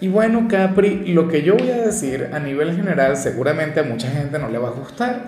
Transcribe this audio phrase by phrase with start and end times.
[0.00, 4.08] Y bueno, Capri, lo que yo voy a decir a nivel general seguramente a mucha
[4.08, 5.22] gente no le va a gustar,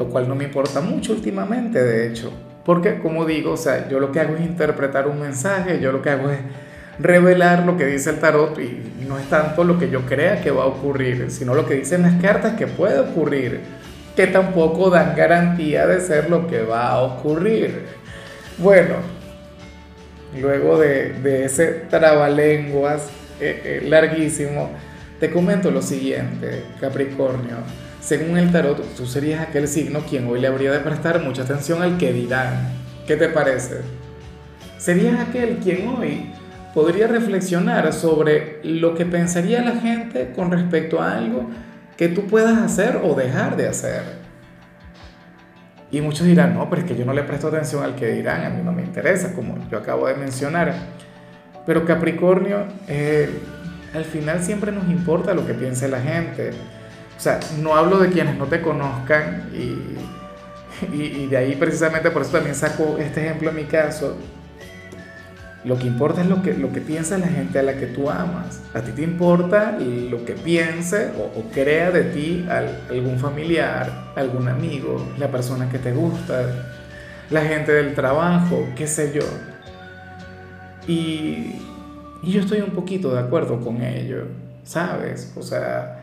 [0.00, 2.32] lo cual no me importa mucho últimamente, de hecho,
[2.64, 6.02] porque como digo, o sea, yo lo que hago es interpretar un mensaje, yo lo
[6.02, 6.38] que hago es
[6.98, 10.50] revelar lo que dice el tarot y no es tanto lo que yo crea que
[10.50, 13.60] va a ocurrir, sino lo que dicen las cartas que puede ocurrir,
[14.16, 17.84] que tampoco dan garantía de ser lo que va a ocurrir.
[18.58, 18.96] Bueno,
[20.36, 23.08] luego de, de ese trabalenguas
[23.40, 24.70] eh, eh, larguísimo,
[25.18, 27.56] te comento lo siguiente, Capricornio.
[28.00, 31.82] Según el tarot, tú serías aquel signo quien hoy le habría de prestar mucha atención
[31.82, 32.72] al que dirán.
[33.06, 33.80] ¿Qué te parece?
[34.78, 36.32] Serías aquel quien hoy
[36.74, 41.50] podría reflexionar sobre lo que pensaría la gente con respecto a algo
[41.96, 44.02] que tú puedas hacer o dejar de hacer.
[45.90, 48.44] Y muchos dirán, no, pero es que yo no le presto atención al que dirán,
[48.44, 50.72] a mí no me interesa, como yo acabo de mencionar.
[51.66, 53.28] Pero Capricornio, eh,
[53.94, 56.50] al final siempre nos importa lo que piense la gente.
[57.16, 62.22] O sea, no hablo de quienes no te conozcan y, y, de ahí precisamente por
[62.22, 64.16] eso también saco este ejemplo en mi caso.
[65.62, 68.08] Lo que importa es lo que, lo que piensa la gente a la que tú
[68.08, 68.62] amas.
[68.72, 72.46] A ti te importa lo que piense o, o crea de ti
[72.88, 76.46] algún familiar, algún amigo, la persona que te gusta,
[77.28, 79.22] la gente del trabajo, qué sé yo.
[80.90, 81.54] Y,
[82.24, 84.24] yo estoy un poquito de acuerdo con ello,
[84.64, 85.32] ¿sabes?
[85.36, 86.02] O sea,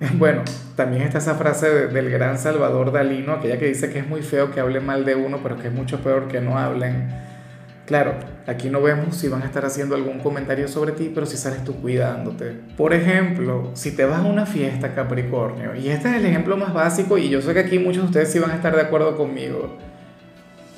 [0.14, 0.42] bueno,
[0.74, 4.50] también está esa frase del gran Salvador Dalí, aquella que dice que es muy feo
[4.50, 7.10] que hable mal de uno, pero que es mucho peor que no hablen.
[7.84, 8.14] Claro,
[8.46, 11.62] aquí no vemos si van a estar haciendo algún comentario sobre ti, pero si sales
[11.62, 12.58] tú cuidándote.
[12.78, 16.72] Por ejemplo, si te vas a una fiesta, Capricornio, y este es el ejemplo más
[16.72, 19.14] básico, y yo sé que aquí muchos de ustedes sí van a estar de acuerdo
[19.14, 19.76] conmigo.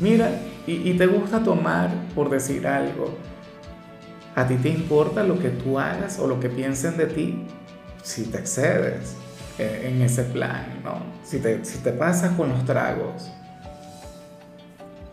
[0.01, 0.29] Mira,
[0.67, 3.17] y, te gusta tomar por decir algo.
[4.35, 7.47] ¿A ti te importa lo que tú hagas o lo que piensen de ti
[8.03, 9.17] si te excedes
[9.59, 10.99] en ese plan, ¿no?
[11.25, 13.33] Si te, si pasas con los tragos.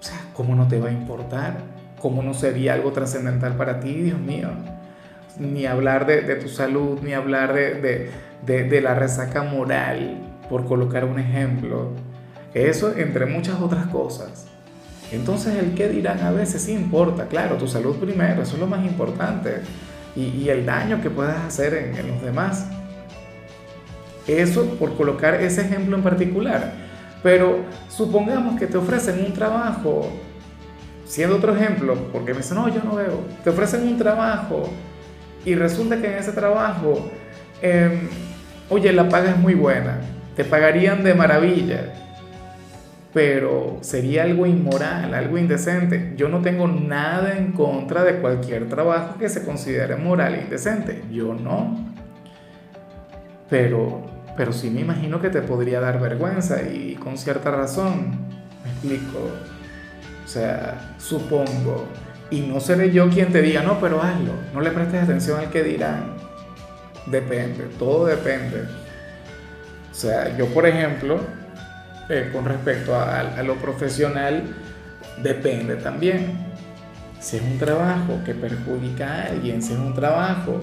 [0.01, 1.57] O ¿cómo no te va a importar?
[1.99, 4.49] ¿Cómo no sería algo trascendental para ti, Dios mío?
[5.39, 10.17] Ni hablar de, tu salud, ni hablar de la resaca moral,
[10.49, 11.91] por colocar un ejemplo.
[12.53, 14.47] Eso entre muchas otras cosas.
[15.11, 18.67] Entonces el qué dirán a veces sí importa, claro, tu salud primero, eso es lo
[18.67, 19.61] más importante,
[20.15, 22.67] y, el daño que puedas hacer en, los demás.
[24.27, 26.73] Eso por colocar ese ejemplo en particular.
[27.23, 27.59] Pero
[27.89, 30.11] supongamos que te ofrecen un trabajo,
[31.05, 34.69] siendo otro ejemplo, porque me dicen, no, yo no veo, te ofrecen un trabajo
[35.45, 37.09] y resulta que en ese trabajo,
[37.61, 38.07] em,
[38.69, 39.99] oye, la paga es muy buena,
[40.35, 42.02] te pagarían de maravilla
[43.13, 46.13] pero sería algo inmoral, algo indecente.
[46.17, 51.03] Yo no tengo nada en contra de cualquier trabajo que se considere moral e indecente,
[51.11, 51.93] yo no.
[53.49, 54.03] Pero,
[54.35, 58.17] pero sí me imagino que te podría dar vergüenza y con cierta razón,
[58.63, 59.19] me explico.
[60.25, 61.85] O sea, supongo,
[62.31, 65.51] y no seré yo quien te diga, no, pero hazlo, no le prestes atención al
[65.51, 66.15] que dirán.
[67.05, 68.63] Depende, todo depende.
[69.91, 71.19] O sea, yo por ejemplo,
[72.09, 74.43] eh, con respecto a, lo profesional
[75.21, 76.53] depende también.
[77.19, 80.59] Si es un trabajo que perjudica a alguien, si es un trabajo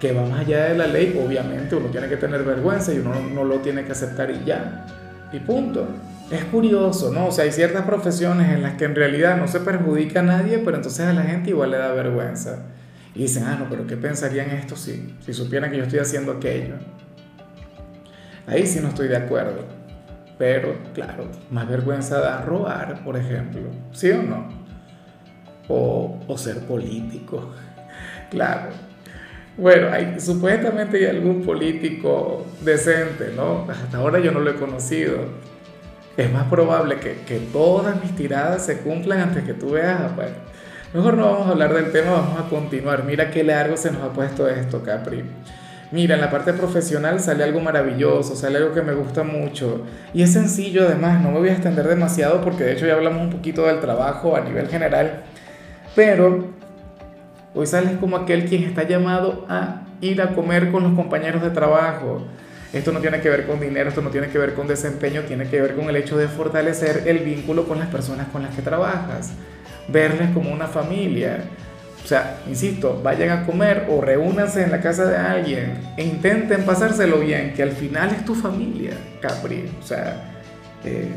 [0.00, 3.14] que va más allá de la ley, obviamente uno tiene que tener vergüenza y uno
[3.32, 4.86] no lo tiene que aceptar y ya.
[5.32, 5.86] Y punto.
[6.30, 7.26] Es curioso, ¿no?
[7.26, 10.58] O sea, hay ciertas profesiones en las que en realidad no se perjudica a nadie,
[10.58, 12.66] pero entonces a la gente igual le da vergüenza.
[13.14, 16.32] Y dicen, ah, no, pero ¿qué pensarían esto si, si supieran que yo estoy haciendo
[16.32, 16.74] aquello?
[18.46, 19.79] Ahí sí no estoy de acuerdo.
[20.40, 23.60] Pero, claro, más vergüenza da robar, por ejemplo,
[23.92, 24.48] ¿sí o no?
[25.68, 27.50] O, o ser político,
[28.30, 28.70] claro.
[29.58, 33.66] Bueno, hay, supuestamente hay algún político decente, ¿no?
[33.70, 35.18] Hasta ahora yo no lo he conocido.
[36.16, 40.16] Es más probable que, que todas mis tiradas se cumplan antes que tú veas.
[40.16, 40.36] Bueno,
[40.94, 43.04] mejor no vamos a hablar del tema, vamos a continuar.
[43.04, 45.22] Mira qué largo se nos ha puesto esto, Capri
[45.92, 49.84] mira, en la parte profesional sale algo maravilloso, sale algo que me gusta mucho.
[50.14, 53.22] Y es sencillo además, no me voy a extender demasiado porque de hecho ya hablamos
[53.22, 55.22] un poquito del trabajo a nivel general.
[55.94, 56.48] Pero
[57.54, 61.50] hoy sales como aquel quien está llamado a ir a comer con los compañeros de
[61.50, 62.22] trabajo.
[62.72, 65.48] esto no tiene que ver con dinero, esto no tiene que ver con desempeño, tiene
[65.48, 68.62] que ver con el hecho de fortalecer el vínculo con las personas con las que
[68.62, 69.32] trabajas,
[69.88, 71.38] verles como una familia.
[72.02, 76.64] O sea, insisto, vayan a comer o reúnanse en la casa de alguien e intenten
[76.64, 79.70] pasárselo bien, que al final es tu familia, Capri.
[79.78, 80.42] O sea,
[80.84, 81.08] eh,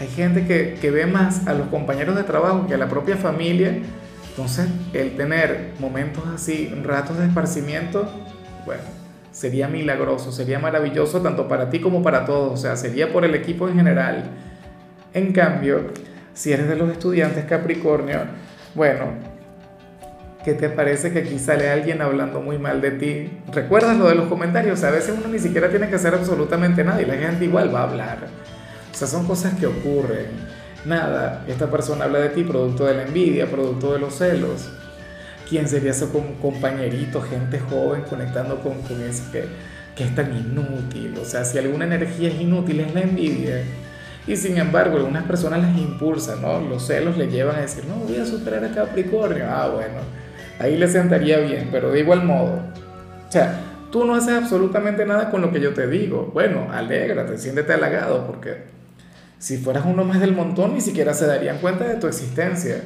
[0.00, 3.16] hay gente que, que ve más a los compañeros de trabajo que a la propia
[3.16, 3.78] familia.
[4.30, 8.10] Entonces, el tener momentos así, ratos de esparcimiento,
[8.64, 8.82] bueno,
[9.30, 13.34] sería milagroso, sería maravilloso tanto para ti como para todos, o sea, sería por el
[13.34, 14.24] equipo en general.
[15.12, 15.88] En cambio,
[16.34, 18.20] si eres de los estudiantes Capricornio,
[18.74, 19.29] bueno,
[20.44, 23.30] ¿qué te parece que aquí sale alguien hablando muy mal de ti?
[23.52, 24.82] ¿Recuerdas lo de los comentarios?
[24.84, 27.80] A veces uno ni siquiera tiene que hacer absolutamente nada y la gente igual va
[27.80, 28.18] a hablar.
[28.90, 30.26] O sea, son cosas que ocurren.
[30.84, 34.70] Nada, esta persona habla de ti producto de la envidia, producto de los celos
[35.50, 36.06] quién sería ese
[36.40, 39.44] compañerito, gente joven conectando con, con ese que,
[39.96, 41.18] que es tan inútil.
[41.20, 43.64] O sea, si alguna energía es inútil es la envidia.
[44.28, 46.60] Y sin embargo, algunas personas las impulsan, ¿no?
[46.60, 49.44] Los celos le llevan a decir, no, voy a superar a Capricornio.
[49.48, 49.98] Ah, bueno,
[50.60, 52.60] ahí le sentaría bien, pero de igual modo.
[53.28, 53.58] O sea,
[53.90, 56.30] tú no haces absolutamente nada con lo que yo te digo.
[56.32, 58.58] Bueno, alégrate, siéntete halagado, porque
[59.38, 62.82] si fueras uno más del montón, ni siquiera se darían cuenta de tu existencia.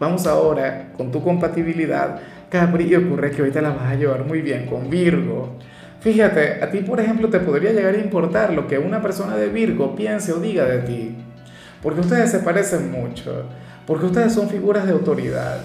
[0.00, 4.66] Vamos ahora con tu compatibilidad, Capri, ocurre que te la vas a llevar muy bien
[4.66, 5.56] con Virgo.
[6.00, 9.48] Fíjate, a ti por ejemplo te podría llegar a importar lo que una persona de
[9.48, 11.16] Virgo piense o diga de ti,
[11.82, 13.44] porque ustedes se parecen mucho,
[13.86, 15.60] porque ustedes son figuras de autoridad,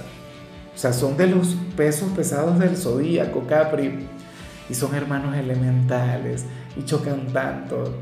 [0.76, 4.08] o sea, son de los pesos pesados del zodíaco, Capri,
[4.70, 6.46] y son hermanos elementales
[6.76, 7.94] y chocan tanto,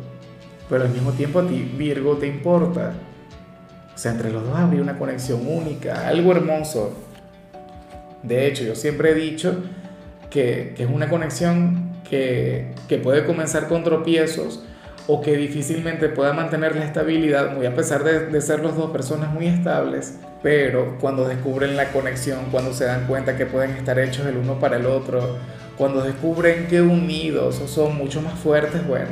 [0.70, 2.94] pero al mismo tiempo a ti Virgo te importa.
[3.94, 6.94] O sea, entre los dos habría una conexión única, algo hermoso.
[8.24, 9.56] De hecho, yo siempre he dicho
[10.32, 12.74] que, es una conexión que,
[13.04, 14.64] puede comenzar con tropiezos
[15.08, 18.92] o que difícilmente pueda mantener la estabilidad, muy a pesar de, de, ser los dos
[18.92, 24.00] personas muy estables, pero cuando descubren la conexión, cuando se dan cuenta que pueden estar
[24.00, 25.38] hechos el uno para el otro,
[25.78, 29.12] cuando descubren que unidos son mucho más fuertes, bueno,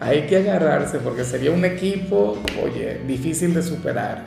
[0.00, 4.24] hay que agarrarse porque sería un equipo, oye, difícil de superar.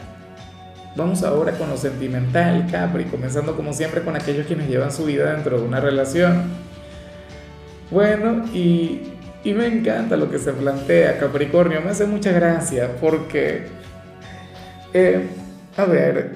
[0.95, 5.33] Vamos ahora con lo sentimental, Capri, comenzando como siempre con aquellos quienes llevan su vida
[5.33, 6.45] dentro de una relación.
[7.91, 13.67] Bueno, y, y me encanta lo que se plantea, Capricornio, me hace mucha gracia porque,
[14.93, 15.21] eh,
[15.77, 16.31] a ver,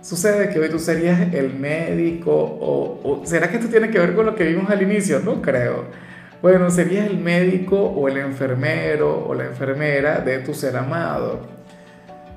[0.00, 4.26] sucede que hoy tú serías el médico o, será que esto tiene que ver con
[4.26, 5.84] lo que vimos al inicio, no creo.
[6.42, 11.40] Bueno, serías el médico o el enfermero o la enfermera de tu ser amado.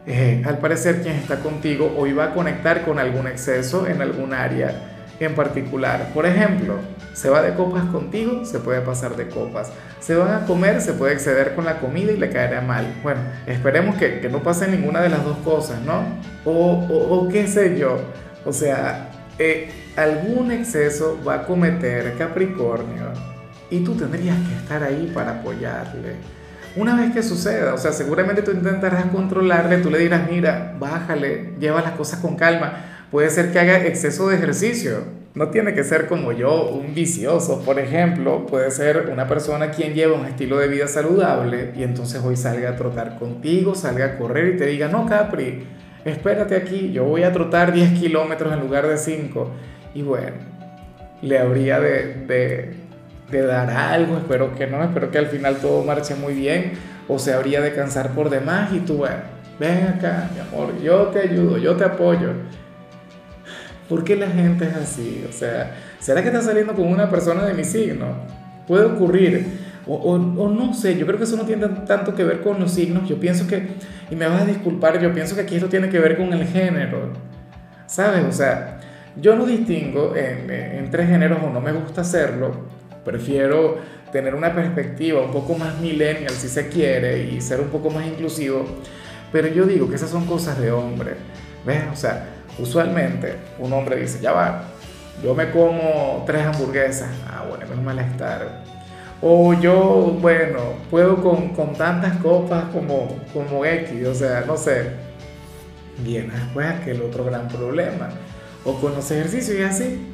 [0.06, 4.34] Eh, al parecer quien está contigo hoy va a conectar con algún exceso en algún
[4.34, 4.87] área
[5.20, 6.12] en particular.
[6.14, 6.76] Por ejemplo,
[7.14, 9.72] se va de copas contigo, se puede pasar de copas.
[10.00, 12.86] Se van a comer, se puede exceder con la comida y le caerá mal.
[13.04, 16.04] Bueno, esperemos que, no pase ninguna de las dos cosas, ¿no?
[16.46, 18.00] O, qué sé yo.
[18.46, 19.10] O sea,
[19.40, 23.12] eh, algún exceso va a cometer Capricornio
[23.70, 26.16] y tú tendrías que estar ahí para apoyarle.
[26.76, 31.56] Una vez que suceda, o sea, seguramente tú intentarás controlarle, tú le dirás, mira, bájale,
[31.60, 32.97] lleva las cosas con calma.
[33.12, 35.18] Puede ser que haga exceso de ejercicio.
[35.34, 38.46] No tiene que ser como yo, un vicioso, por ejemplo.
[38.48, 42.72] Puede ser una persona quien lleva un estilo de vida saludable y entonces hoy salga
[42.72, 45.64] a trotar contigo, salga a correr y te diga, no, Capri,
[46.06, 49.52] espérate aquí, yo voy a trotar 10 kilómetros en lugar de 5.
[49.94, 50.38] Y bueno,
[51.22, 52.88] le habría de
[53.30, 56.74] de dar algo, espero que no, espero que al final todo marche muy bien
[57.08, 59.18] o se habría de cansar por demás y tú, bueno,
[59.60, 62.32] ven acá, mi amor, yo te ayudo, yo te apoyo.
[63.90, 65.26] ¿Por qué la gente es así?
[65.30, 68.08] O sea, ¿será que está saliendo con una persona de mi signo?
[68.68, 69.68] Puede ocurrir.
[69.86, 72.72] O, o, no sé, yo creo que eso no tiene tanto que ver con los
[72.72, 73.08] signos.
[73.08, 73.68] Yo pienso que,
[74.12, 76.46] y me vas a disculpar, yo pienso que aquí esto tiene que ver con el
[76.46, 77.14] género.
[77.86, 78.26] ¿Sabes?
[78.26, 78.80] O sea,
[79.16, 82.78] yo no distingo entre géneros o no me gusta hacerlo,
[83.08, 83.78] Prefiero
[84.12, 88.06] tener una perspectiva un poco más millennial, si se quiere, y ser un poco más
[88.06, 88.66] inclusivo.
[89.32, 91.14] Pero yo digo que esas son cosas de hombre.
[91.66, 91.84] ¿Ves?
[91.90, 92.28] O sea,
[92.60, 94.64] usualmente un hombre dice, ya va,
[95.24, 97.10] yo me como tres hamburguesas.
[97.28, 98.64] Ah, bueno, es un malestar.
[99.22, 100.60] O yo, bueno,
[100.92, 104.92] puedo con, con tantas copas como, como X, o sea, no sé.
[106.00, 108.10] Viene después aquel otro gran problema.
[108.64, 110.14] O con los ejercicios y así.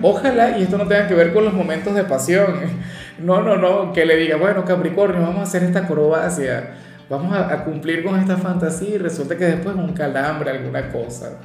[0.00, 2.54] Ojalá y esto no tenga que ver con los momentos de pasión.
[3.18, 6.74] No, no, no, que le diga, bueno, Capricornio, vamos a hacer esta acrobacia,
[7.08, 11.38] vamos a, cumplir con esta fantasía y resulta que después un calambre, alguna cosa.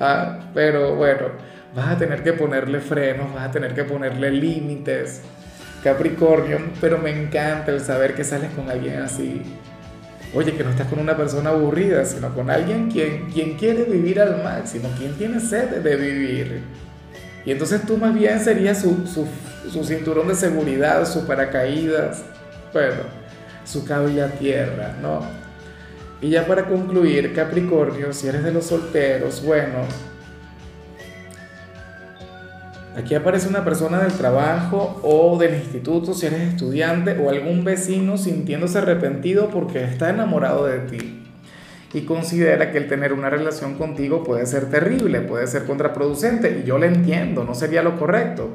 [0.00, 1.28] Ah, pero bueno,
[1.74, 5.22] vas a tener que ponerle frenos, vas a tener que ponerle límites.
[5.82, 9.42] Capricornio, pero me encanta el saber que sales con alguien así.
[10.34, 14.20] Oye, que no estás con una persona aburrida, sino con alguien quien, quien quiere vivir
[14.20, 16.62] al máximo, quien tiene sed de vivir.
[17.44, 19.28] Y entonces tú más bien serías su, su,
[19.70, 22.24] su cinturón de seguridad, su paracaídas,
[22.72, 23.02] bueno,
[23.64, 25.20] su cable a tierra, ¿no?
[26.20, 29.80] Y ya para concluir, Capricornio, si eres de los solteros, bueno,
[32.96, 38.16] aquí aparece una persona del trabajo o del instituto, si eres estudiante, o algún vecino
[38.16, 41.24] sintiéndose arrepentido porque está enamorado de ti
[41.94, 46.66] y considera que el tener una relación contigo puede ser terrible, puede ser contraproducente, y
[46.66, 48.50] yo le entiendo, no sería lo correcto.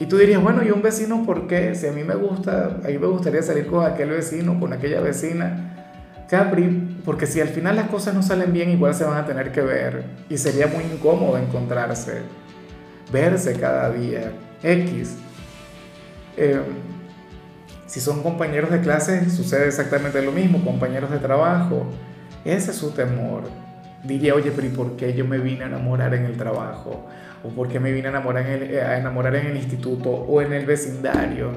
[0.00, 1.74] Y tú dirías, bueno, ¿y un vecino por qué?
[1.74, 5.02] Si a mí me gusta, a mí me gustaría salir con aquel vecino, con aquella
[5.02, 5.76] vecina.
[6.26, 9.52] Capri, porque si al final las cosas no salen bien, igual se van a tener
[9.52, 10.04] que ver.
[10.30, 12.22] Y sería muy incómodo encontrarse,
[13.12, 14.32] verse cada día.
[14.62, 15.16] X.
[16.38, 16.62] Eh,
[17.86, 21.84] si son compañeros de clase, sucede exactamente lo mismo, compañeros de trabajo.
[22.46, 23.42] Ese es su temor.
[24.02, 27.06] Diría, oye, pero ¿y por qué yo me vine a enamorar en el trabajo?
[27.42, 30.42] ¿O por qué me vine a enamorar en el, a enamorar en el instituto o
[30.42, 31.50] en el vecindario?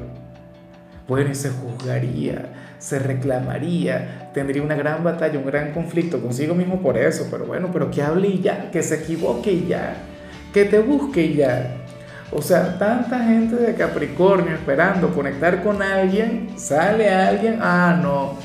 [1.07, 2.45] Bueno, y se juzgaría,
[2.79, 7.69] se reclamaría, tendría una gran batalla, un gran conflicto consigo mismo por eso, pero bueno,
[7.73, 9.95] pero que hable y ya, que se equivoque y ya,
[10.53, 11.75] que te busque y ya.
[12.31, 18.37] O sea, tanta gente de Capricornio esperando conectar con alguien, sale alguien, ah, no,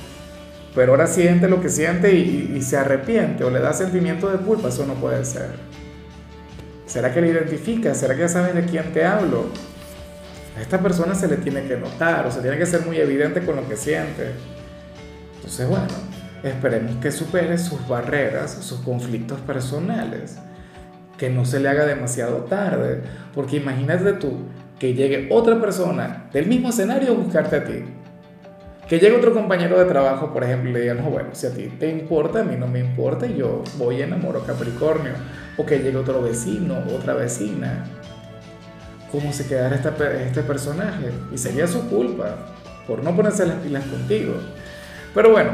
[0.74, 4.68] pero ahora siente lo que siente y, se arrepiente o le da sentimiento de culpa,
[4.68, 5.50] eso no puede ser.
[6.88, 7.94] ¿Será que le identifica?
[7.94, 9.44] ¿Será que ya sabes de quién te hablo?
[10.56, 13.44] A esta persona se le tiene que notar o se tiene que ser muy evidente
[13.44, 14.32] con lo que siente.
[15.36, 15.86] Entonces, bueno,
[16.42, 20.38] esperemos que supere sus barreras, sus conflictos personales,
[21.18, 23.02] que no se le haga demasiado tarde,
[23.34, 24.46] porque imagínate tú
[24.78, 27.84] que llegue otra persona del mismo escenario a buscarte a ti
[28.88, 31.50] que llegue otro compañero de trabajo, por ejemplo, y le diga, no, bueno, si a
[31.50, 35.12] ti te importa, a mí no me importa, y yo voy enamoro Capricornio.
[35.58, 37.84] O que llegue otro vecino, otra vecina.
[39.12, 41.10] ¿Cómo se quedará este personaje?
[41.32, 42.36] Y sería su culpa
[42.86, 44.34] por no ponerse las pilas contigo.
[45.14, 45.50] Pero bueno,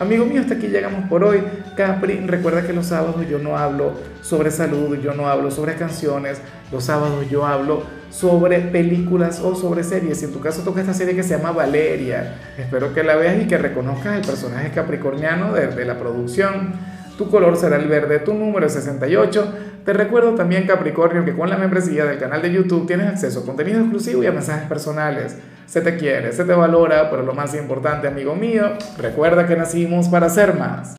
[0.00, 1.42] Amigo mío, hasta aquí llegamos por hoy.
[1.76, 6.40] Capri, recuerda que los sábados yo no hablo sobre salud, yo no hablo sobre canciones,
[6.70, 10.20] los sábados yo hablo sobre películas o sobre series.
[10.20, 13.42] Si en tu caso toca esta serie que se llama Valeria, espero que la veas
[13.42, 16.74] y que reconozcas el personaje capricorniano de la producción.
[17.18, 19.54] Tu color será el verde, tu número es 68.
[19.84, 23.44] Te recuerdo también, Capricornio, que con la membresía del canal de YouTube tienes acceso a
[23.44, 25.36] contenido exclusivo y a mensajes personales.
[25.66, 30.08] Se te quiere, se te valora, pero lo más importante, amigo mío, recuerda que nacimos
[30.08, 30.96] para ser más.